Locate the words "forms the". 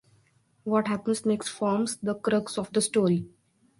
1.49-2.15